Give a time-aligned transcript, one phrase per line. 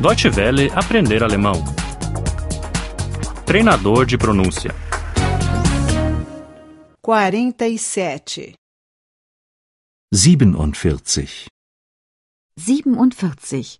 [0.00, 1.62] Deutsche Welle aprender alemão.
[3.44, 4.70] Treinador de pronúncia.
[7.02, 8.54] 47.
[10.10, 11.46] 47.
[12.56, 13.78] 47.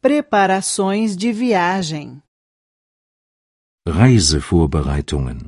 [0.00, 2.20] Preparações de viagem.
[3.86, 5.46] Reisevorbereitungen.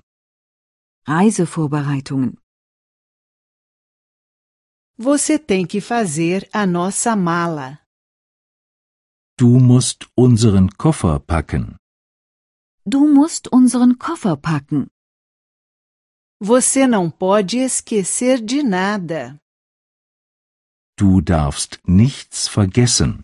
[1.08, 2.34] Reisevorbereitungen.
[4.96, 7.84] Você tem que fazer a nossa mala.
[9.38, 11.76] Du musst unseren Koffer packen.
[12.86, 14.88] Du musst unseren Koffer packen.
[16.40, 19.38] Você não pode esquecer de nada.
[20.98, 23.22] Du darfst nichts vergessen.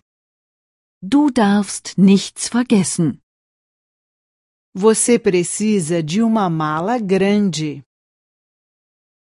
[1.01, 3.19] Du darfst nichts vergessen.
[4.75, 7.83] Você precisa de uma mala grande.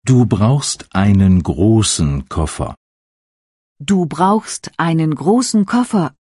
[0.04, 2.74] Du brauchst einen großen Koffer.
[3.80, 6.16] Du brauchst einen großen Koffer.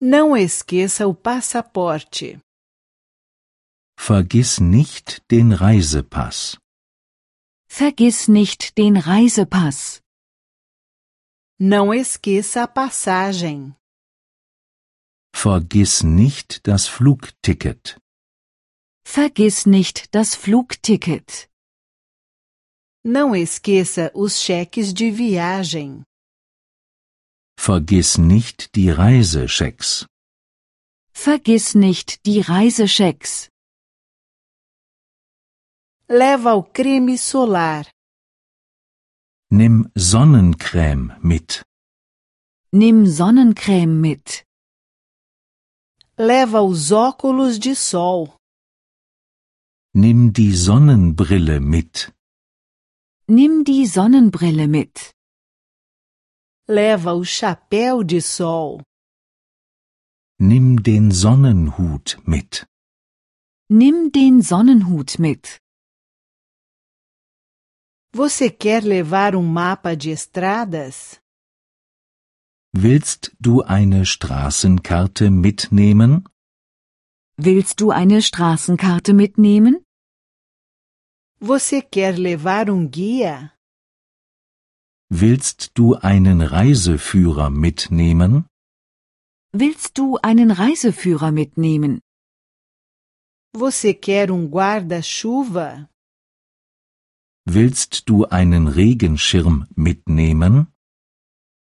[0.00, 2.38] Não esqueça o passaporte.
[3.98, 6.58] Vergiss nicht den Reisepass.
[7.68, 10.00] Vergiss nicht den Reisepass.
[11.58, 13.74] Não esqueça a passagem.
[15.34, 17.96] Vergiss nicht das Flugticket.
[19.06, 21.48] Vergiss nicht das Flugticket.
[23.04, 26.02] Não esqueça os cheques de viagem.
[27.56, 30.06] Vergiss nicht die Reisechecks.
[31.12, 33.48] Vergiss nicht die Reisechecks.
[36.08, 37.86] Leva o creme solar.
[39.50, 41.62] Nimm Sonnencreme mit.
[42.72, 44.44] Nimm Sonnencreme mit.
[46.18, 48.36] Leva os óculos de sol.
[49.94, 52.12] Nimm die Sonnenbrille mit.
[53.28, 55.13] Nimm die Sonnenbrille mit.
[56.66, 58.80] Leva o chapéu de sol.
[60.40, 62.64] Nimm den Sonnenhut mit.
[63.68, 65.58] Nimm den Sonnenhut mit.
[68.14, 71.20] Você quer levar um mapa de estradas?
[72.74, 76.24] Willst du eine Straßenkarte mitnehmen?
[77.36, 79.84] Willst du eine Straßenkarte mitnehmen?
[81.40, 83.53] Você quer levar um guia?
[85.16, 88.46] Willst du einen Reiseführer mitnehmen?
[89.52, 92.00] Willst du einen Reiseführer mitnehmen?
[93.52, 95.88] Você quer um guarda-chuva?
[97.46, 100.66] Willst du einen Regenschirm mitnehmen?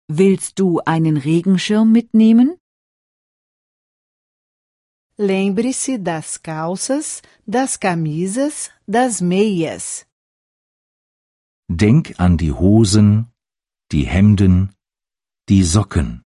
[0.09, 2.59] Willst du einen Regenschirm mitnehmen?
[5.19, 10.05] Lembre-se das calças, das camisas, das meias.
[11.69, 13.33] Denk an die Hosen,
[13.92, 14.74] die Hemden,
[15.48, 16.22] die Socken.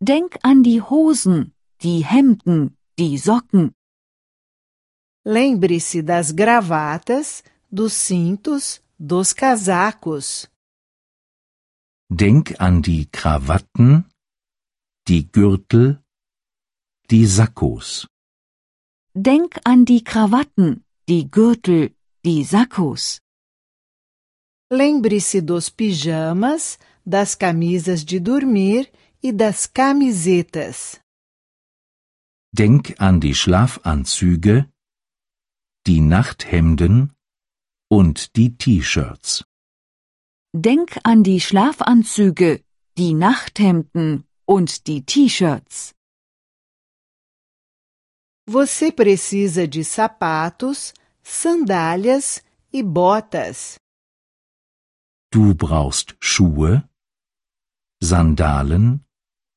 [0.00, 3.74] Denk an die Hosen, die Hemden, die Socken.
[5.24, 10.48] Lembre-se das gravatas, dos cintos, dos casacos.
[12.08, 14.04] Denk an die Krawatten,
[15.08, 16.02] die Gürtel,
[17.10, 18.06] die Sakkos.
[19.14, 21.94] Denk an die Krawatten, die Gürtel,
[22.24, 23.23] die Sakkos.
[24.74, 28.90] Lembre-se dos pijamas, das camisas de dormir
[29.22, 31.00] e das camisetas.
[32.52, 34.68] Denk an die Schlafanzüge,
[35.86, 37.12] die Nachthemden
[37.88, 39.44] und die T-Shirts.
[40.52, 42.64] Denk an die Schlafanzüge,
[42.98, 45.94] die Nachthemden und die T-Shirts.
[48.46, 50.92] Você precisa de sapatos,
[51.22, 52.42] sandálias
[52.72, 53.78] e botas.
[55.34, 56.88] Du brauchst Schuhe,
[58.00, 59.04] Sandalen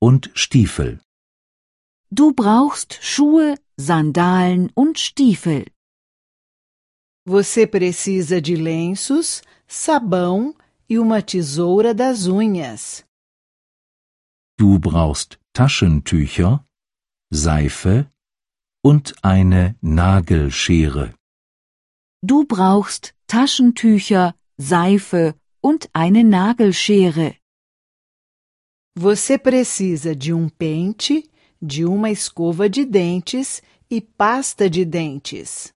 [0.01, 0.99] und Stiefel.
[2.09, 5.67] Du brauchst Schuhe, Sandalen und Stiefel.
[7.27, 10.55] Você precisa de lenços, sabão
[10.89, 13.05] e uma tesoura das unhas.
[14.57, 16.65] Du brauchst Taschentücher,
[17.31, 18.11] Seife
[18.83, 21.13] und eine Nagelschere.
[22.23, 27.35] Du brauchst Taschentücher, Seife und eine Nagelschere.
[28.95, 31.23] Você precisa de um pente,
[31.61, 35.71] de uma escova de dentes e pasta de dentes.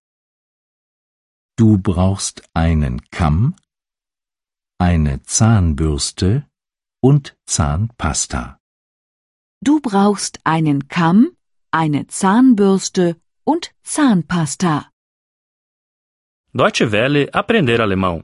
[1.57, 3.55] Du brauchst einen Kamm,
[4.79, 6.47] eine Zahnbürste
[7.03, 8.57] und Zahnpasta.
[9.63, 11.35] Du brauchst einen Kamm,
[11.71, 14.89] eine Zahnbürste und Zahnpasta.
[16.53, 18.23] Deutsche Welle aprender alemão.